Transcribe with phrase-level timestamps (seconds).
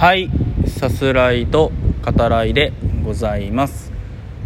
[0.00, 0.30] はい
[0.66, 2.72] さすらいと語らいで
[3.04, 3.92] ございます、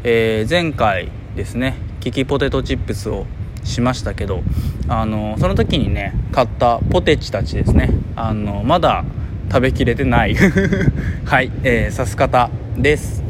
[0.02, 3.24] えー前回ですねキキポテトチップスを
[3.62, 4.42] しましたけど
[4.88, 7.90] あのその時にね買ったポテチたちですね。
[8.16, 9.04] あのまだ
[9.48, 10.34] 食べきれてない。
[11.24, 13.22] はい、えー、さす方です。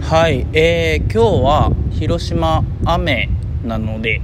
[0.00, 3.30] はい、えー今日は広島雨
[3.64, 4.20] なので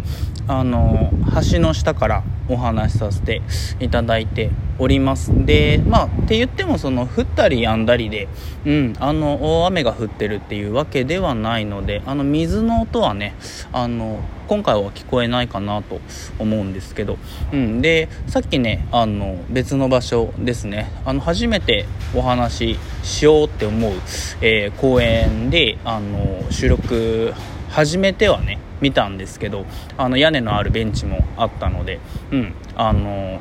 [0.48, 1.12] あの
[1.52, 3.42] 橋の下からお話しさせて
[3.80, 5.32] いただいております。
[5.46, 8.28] でまあって言ってもその降ったり止んだりで
[8.64, 13.34] うんあの大雨が降ってるっていうわけではないのであの水の音はね
[13.73, 16.01] あの今回は聞こえないかなと
[16.38, 17.18] 思うんですけど、
[17.52, 23.92] うん、でさっきねあの別の場所ですねあの初めてお話ししようって思う、
[24.40, 27.32] えー公園であの収録
[27.70, 29.65] 初めてはね見たんですけど
[29.97, 33.41] あの屋根のあるベンチもあったので、うん、あの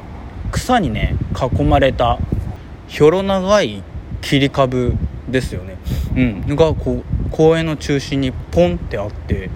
[0.52, 1.16] 草にね
[1.58, 2.20] 囲まれた
[2.88, 3.84] ひょろ長い
[4.22, 4.94] 切り株
[5.28, 5.78] ですよね、
[6.16, 6.20] う
[6.54, 9.50] ん、がこう公園の中心にポンってあって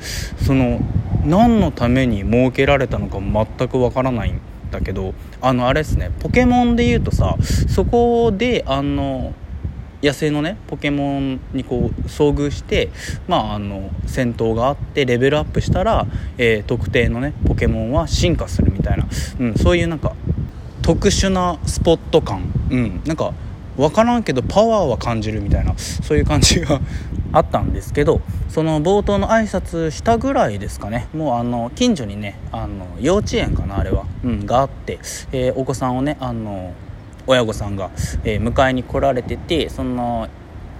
[0.43, 0.79] その
[1.23, 7.35] 何のために設けられたのか全くわからないんだけどあのあれですねポケモンでいうとさ
[7.69, 9.33] そこであの
[10.01, 12.89] 野生のねポケモンにこう遭遇して、
[13.27, 19.07] まあ、あの戦闘があってレベルアップしたら、えー特定のねポケモンは進化するみたいな、
[19.39, 20.15] うん、そういうなんか
[20.81, 23.33] 特殊なスポット感、うん、なんか
[23.75, 25.73] 分からんけどパワーは感じるみたいな。
[25.77, 26.81] そういう感じが
[27.31, 31.07] あったんですけどその冒頭の挨拶したぐらいですかね。
[31.13, 34.99] もうあの近所にねあの幼稚園かなあれは、うん、があって、
[35.31, 36.73] えーお子さんをねあの
[37.29, 37.91] 親御さんが、
[38.23, 40.27] えー迎えに来られててその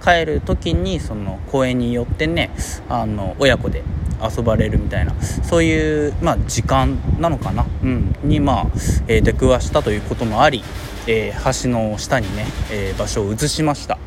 [0.02, 2.50] 帰る時にその公園に寄ってね
[2.88, 3.84] あの親子で
[4.20, 8.66] 遊ばれるみたいなそういう、まあ、時間なのかな、うん、に、まあ
[9.06, 10.62] えー出くわしたということもあり、
[11.06, 13.98] えー橋の下にね、えー場所を移しました。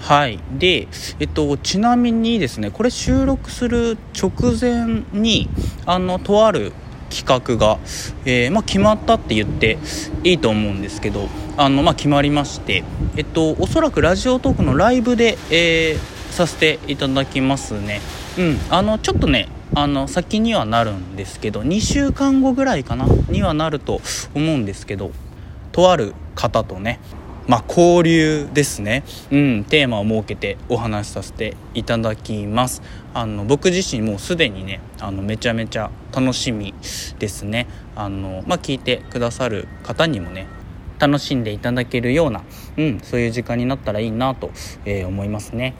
[0.00, 0.40] はい。
[0.58, 0.88] で、
[1.20, 5.48] えっと、ちなみにですねこれ収録する直前に
[5.86, 6.72] あのとある
[7.10, 7.78] 企画が、
[8.24, 9.78] えーまあ、決まったって言って
[10.24, 12.84] いいと思うんですけどあの、まあ、決まりまして、
[13.16, 18.00] えっと、おそらくラジオトークのライブで、えーさせていただきますね。
[18.38, 24.00] うん、あのちょっとねあの先にはなるんですけど2週間後ぐらいかなにはなると
[24.34, 25.10] 思うんですけど
[25.72, 26.98] とある方とね
[27.46, 32.82] まあ、交流ですね、うん、テーマを設けてお話しさせていただきます。
[33.12, 36.74] あの僕自身もうすでにねあのめちゃめちゃ楽しみ
[37.18, 37.66] ですね。
[37.96, 40.46] あの、まあ、聞いてくださる方にもね
[41.00, 42.42] 楽しんでいただけるような、
[42.76, 44.50] うん、そういう時間になったらいいなと、
[44.84, 45.74] えー思いますね。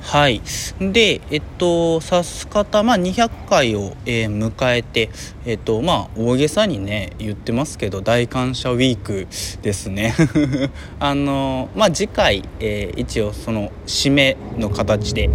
[0.00, 0.40] はい。
[0.80, 5.10] で、えっと、指す方、まあ、200回を、えー迎えて、
[5.44, 9.28] えっと、まあ、大げさにね、言ってますけど、大感謝ウィーク
[9.62, 10.14] ですね。
[10.98, 15.30] あの、まあ、次回、えー一応、その、締めの形で、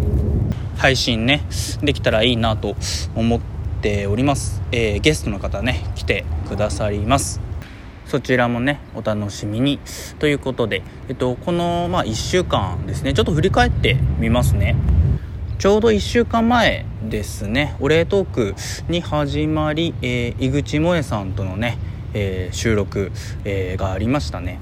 [0.78, 1.44] 配信ね、
[1.82, 2.76] できたらいいなと
[3.16, 3.40] 思っ
[3.82, 4.62] ております。
[4.72, 7.45] えーゲストの方ね、来てくださります。
[8.08, 9.80] そちらもねお楽しみに。
[10.20, 14.76] ということで、えっと、この、まあ、1週間ですねちょっと振り返ってみますね。
[15.58, 18.56] ちょうど1週間前ですねお礼トーク
[18.90, 21.78] に始まり、えー井口萌さんとのね、
[22.14, 23.12] えー収録、
[23.46, 24.60] えーがありましたね。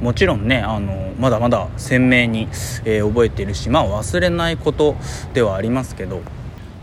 [0.00, 2.48] もちろんねあのまだまだ鮮明に、
[2.84, 4.94] え覚えてるしまあ忘れないこと
[5.34, 6.22] ではありますけど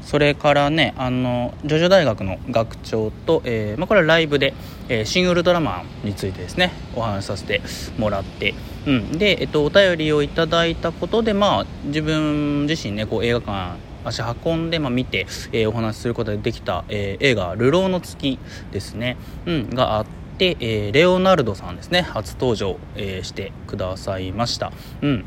[0.05, 4.53] それからねあのジョジョ大学の学長と、えーまあ、これはライブで、
[4.87, 7.61] えーシン・ウルトラマンについてですねお話しさせて
[7.97, 8.53] もらって、
[8.85, 18.37] うん、で、えっと、お便りをいただいたことで、まあ、自分自身ねこう映画館足運んで、まあ、見て、えーお話しすることができた、えー映画「流浪の月」
[18.71, 19.17] ですね、
[19.47, 20.05] うん、があっ
[20.37, 24.71] て、えーレオナルドさんですね初登場、えーしてくださいました。
[25.01, 25.25] うん。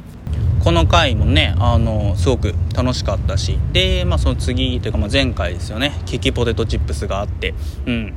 [0.62, 7.54] この回もねあのすごく楽しかったしで、まあ、その次というか、まあ、前回ですよねキキポテトチップスがあって
[7.86, 8.14] うん。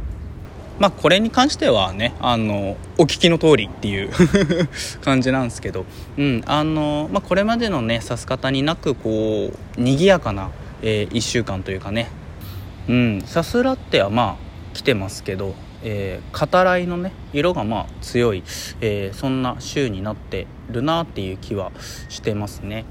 [0.80, 4.10] まあこれに関してはねあのお聞きの通りっていう
[5.02, 5.86] 感じなんですけど、
[6.18, 6.42] うん。
[6.48, 10.50] あのまあ、これまでのね指す方になくこう賑やかな、
[10.82, 12.10] え1週間というかね
[12.90, 13.22] うん。
[13.28, 18.44] さすらってはまあ来てますけど、えー語らいのね色がまあ強い、
[18.82, 21.72] えーそんな週になってるなっていう気は
[22.10, 22.86] してますね。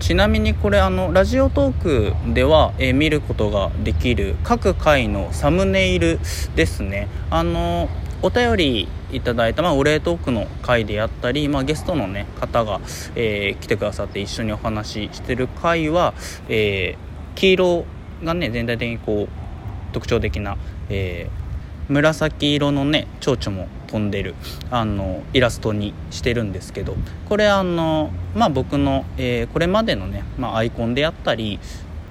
[0.00, 6.20] ちなみにこれあのラジオトークでは、えー見ることができる各回のサムネイル
[6.54, 7.08] ですね。
[7.30, 7.88] あの
[8.22, 12.80] お便りいただいた、まあ、お礼トークの回であったり、まあ、ゲストの、ね、方が、
[13.14, 16.14] えー来てくださって一緒にお話ししてる回は、
[16.48, 17.84] えー黄色
[18.24, 20.56] がね全体的にこう特徴的な、
[20.88, 21.47] えー
[21.88, 24.34] 紫色のね蝶々も飛んでる
[24.70, 26.96] あのイラストにしてるんですけど
[27.28, 31.58] これあのまあ僕の、えー、これまでのね、まあ、アイコンであったり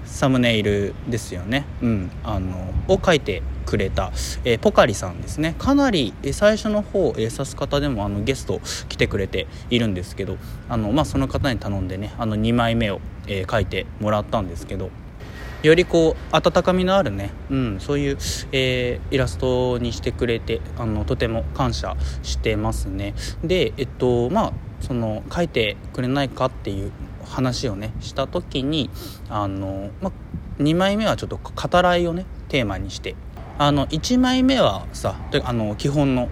[0.05, 4.11] サムネイルですよね、うん、あのを書いてくれた、
[4.45, 5.53] えー、ポカリさんですね。
[5.59, 10.37] かなり、え、最初の方、えー、指す方でもあのゲスト来てくれているんですけど
[10.69, 14.89] あの、まあ、その方に頼んでねあの2枚目を、えー、書いてもらったんですけど
[15.63, 18.17] よりこう温かみのあるね、うん、そういう、
[18.51, 23.15] えー、イラストにしてくれてあのとても感謝してますね。
[23.43, 26.91] でえっとまあその書いてくれないかっていう
[27.25, 28.89] 話をねした時に
[29.29, 33.15] あの、まあ、2枚目はちょっと語らいをねテーマにして。
[33.59, 36.29] あの1枚目はさあの基本の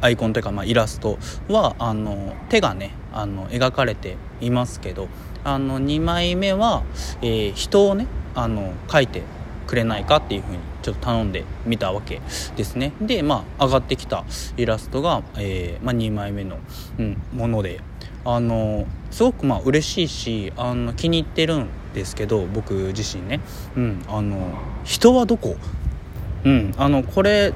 [0.00, 5.08] アイコンというか、まあ、イラストはあの手がねあの描かれていますけど
[5.42, 6.84] あの2枚目は、
[7.20, 8.06] えー、人をね
[8.38, 9.22] あの書いて
[9.66, 12.20] くれないかっていうふうにちょっと頼んでみたわけ
[12.56, 12.92] ですね。
[13.00, 14.24] でまあ上がってきた
[14.56, 16.58] イラストが、えーまあ、2枚目の、
[16.98, 17.80] うん、もので。
[18.24, 23.40] あのすごくまあ嬉しいしあの気に入ってるんですけど僕自身ね、
[23.74, 25.56] うん、あの人はどこ、
[26.44, 27.54] うん、あのこれ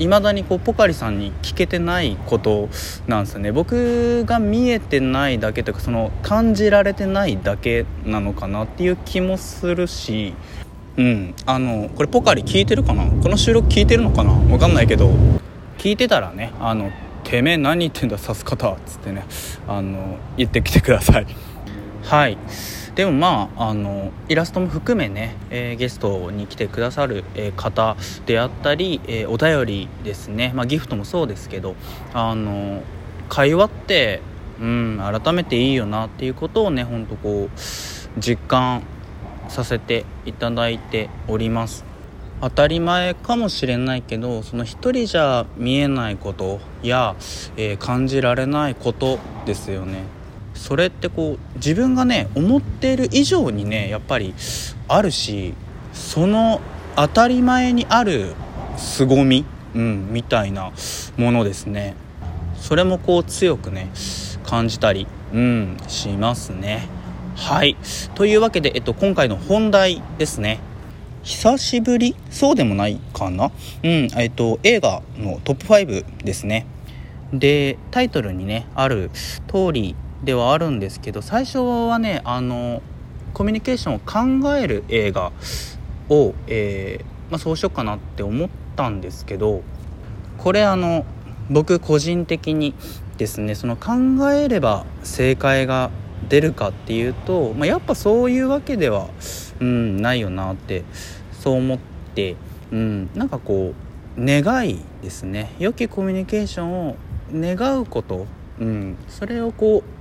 [0.00, 2.70] いまだにこうポカリさんに聞けてないこと
[3.06, 3.52] なんですよね。
[3.52, 10.34] 僕が見えてないだけというかその感じられてないだけなのかなっていう気もするし
[10.96, 13.04] うんあのこれポカリ聞いてるかな？
[13.22, 14.32] この収録聞いてるのかな？
[14.32, 15.10] 分かんないけど
[15.76, 16.90] 聞いてたらねあの
[17.22, 19.24] てめえ何言ってんだ刺す方っつってね
[19.68, 21.26] あの言ってきてください。
[22.04, 22.38] はい。
[22.94, 27.96] でもまああのイラストも含めね、えー、ゲストに来てくださる、えー、方
[28.26, 31.76] であったり、え、お便りですね、まあ、ギフトもそうですけど
[32.12, 32.82] あの
[33.28, 34.20] 会話って
[34.60, 37.58] うん改めていいよなっていうことをねほんとこう
[38.20, 38.82] 実感
[39.48, 41.84] させていただいております。
[42.42, 47.14] 当たり前かもしれないけどその一人じゃ見えないことや、
[47.58, 50.04] えー、感じられないことですよね。
[50.60, 54.34] それってこう自分がね思っている以上にねやっぱり
[54.88, 55.54] あるし
[55.94, 56.60] その
[56.96, 58.34] 当たり前にある
[58.76, 60.70] 凄み、うん、みたいな
[61.16, 61.94] ものですね。
[62.56, 63.90] それもこう強くね
[64.44, 66.88] 感じたり、うん、しますね。
[67.36, 67.76] はい。
[68.14, 70.60] というわけで、えっと、今回の本題ですね。
[71.22, 72.14] 久しぶり？
[72.30, 73.50] そうでもないかな？
[73.82, 76.66] うん、えっと、映画のトップ5ですね。
[77.32, 79.10] で、タイトルにね、ある
[79.48, 79.94] 通り
[80.24, 82.82] ではあるんですけど、最初はね、あの、
[83.32, 83.98] コミュニケーションを
[84.42, 85.32] 考える映画
[86.08, 89.62] を、えー、まあ、そうしようかなって思ったんですけど、
[90.38, 91.04] これあの、
[91.48, 92.74] 僕個人的に
[93.18, 93.92] ですね、その考
[94.32, 95.90] えれば正解が
[96.28, 99.08] 出るかっていうと、まあ、やっぱそういうわけでは、
[99.60, 100.84] うん、ないよなって
[101.32, 101.78] そう思っ
[102.14, 102.36] て、
[102.70, 103.74] うん、なんかこ
[104.16, 105.52] う願いですね。
[105.58, 106.96] 良きコミュニケーションを
[107.32, 108.26] 願うこと、
[108.58, 109.99] うん、それをこう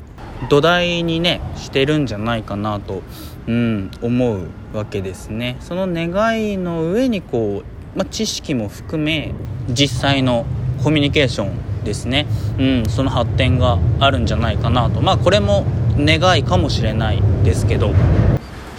[0.50, 3.02] 土台にねしてるんじゃないかなと、
[3.48, 5.58] うん、思うわけですね。
[5.60, 9.34] その願いの上にこう、ま、知識も含め
[9.70, 10.46] 実際の
[10.84, 12.26] コミュニケーションですね、
[12.58, 15.02] うん、その発展があるんじゃないかなと。
[15.02, 15.66] まあこれも
[15.98, 17.94] 願いかもしれないですけど。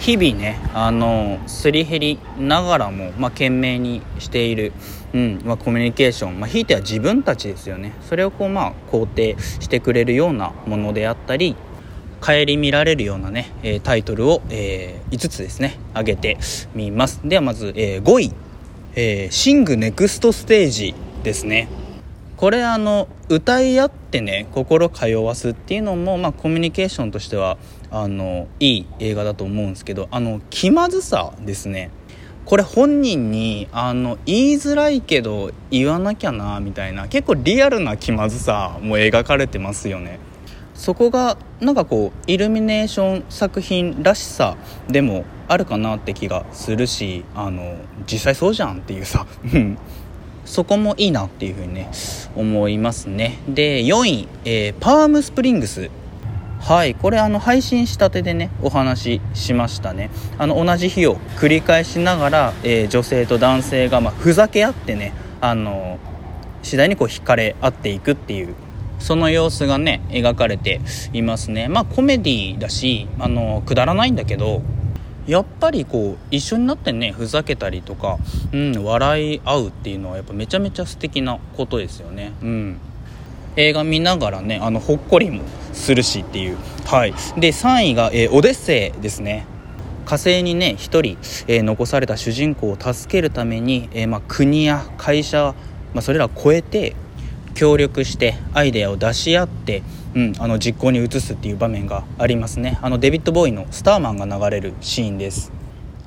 [0.01, 4.73] 日々ねあのすり減りながらも、まあ、懸命にしている、
[5.13, 7.93] うんまあ、コミュニケーション、まあ、ひいては自分たちですよね。
[8.01, 11.55] それをこう、まあ、肯定してくれるようなものであったり
[12.19, 16.37] 顧みられるようなね、えタイトルを、えー、5つですね挙げて
[16.73, 17.21] みます。
[17.23, 18.33] ではまず、えー、5位、
[18.95, 21.67] えー、シングネクストステージですね。
[22.41, 27.59] これあの歌い合ってね心通わすっていうのも、まあ、コミュニケーションとしては
[27.91, 31.91] あのいい映画だと思うんですけどあの気まずさですね。
[32.45, 40.17] これ本人にあの言いづらいけど言わなきゃなみたいな結構リアルな気まずさも描かれてますよね。
[40.73, 44.57] そこがなんかこうイルミネーション作品らしさ
[44.89, 47.75] でもあるかなって気がするしあの
[48.11, 49.27] 実際そうじゃんっていうさ。
[50.51, 51.89] そこもいいなっていうふうにね
[52.35, 53.39] 思いますね。
[53.47, 55.89] で4位、えー、パームスプリングス。
[56.59, 60.09] はいこれあの配信したてでねお話ししましたね。
[60.37, 65.99] あの同じ日を繰り返しながら、えー、女性と男性が、まあ、ふざけ合ってねあの
[66.63, 68.53] 次第にこう惹かれ合っていくっていう
[68.99, 70.81] その様子がね描かれて
[71.13, 71.69] いますね。
[71.69, 74.61] まあコメディだしあのくだらないんだけど
[75.27, 78.17] やっぱりこう一緒になってねふざけたりとか、
[78.51, 82.33] うん、笑い合うっていうのはやっぱめちゃめちゃ素敵なことですよね。
[82.41, 82.79] うん。
[83.57, 86.57] 映画見ながらねあのほっこりもするしっていう。
[86.85, 87.11] はい。
[87.37, 89.45] で3位が、えー、オデッセイですね。
[90.05, 95.53] 火星にね1人、えー、残された主人公を助けるために、えー、まあ、国や会社
[95.93, 96.95] まあ、それらを超えて
[97.53, 99.83] 協力してアイデアを出し合って、
[100.15, 102.79] うん、あの実行に移すっていう場面がありますね。
[102.81, 105.51] あのデビッド・ボーイの「スターマン」が流れるシーンです。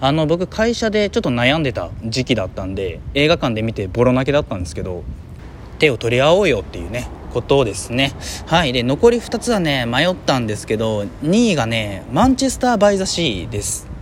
[0.01, 5.03] あの僕会社でちょっと悩んでた時期だったんで映画館で見てボロ泣きだったんですけど
[5.79, 8.13] 手を取り合おうよっていうねことですね。
[8.47, 8.73] はい。
[8.73, 13.95] で残り2つはね迷ったんですけど2位がねマンチェスター・バイ・ザ・シーです。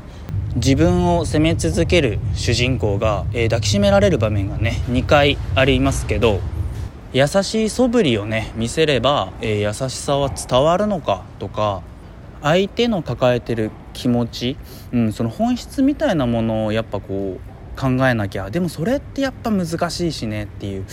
[0.55, 6.41] 自分を責め続ける主人公が、えー、抱きしめられる場面がね2回ありますけど
[7.13, 11.83] 優しい素振りをね見せれば、え、優しさは伝わるのかとか
[12.41, 14.57] 相手の抱えてる気持ち、
[14.93, 18.51] うん、その本質みたいなものをやっぱこう考えなきゃ。
[18.51, 20.87] でもそれってやっぱ難しいしねっていう。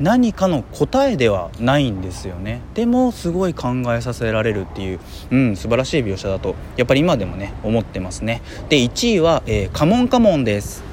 [0.00, 2.60] 何かの答えではないんですよね。
[2.74, 8.42] でもすごい考えさせられるっていう、うん、素晴らしい描写だとやっぱり今でもね思ってますね。
[8.68, 10.87] で1位は、えー、カモンカモンです。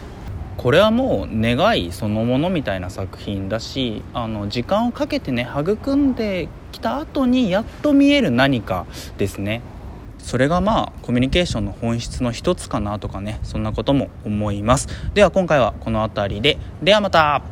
[0.57, 8.85] これはもう願いそのものみたいな作品だしあの時間をかけてね育んできた後にやっと見える何か
[9.17, 9.61] ですね。
[10.17, 14.87] それがまあコミュニケーションの本質の一つかなとかねそんなことも思います。
[15.13, 16.57] では今回はこの辺りで。
[16.81, 17.43] ではまた。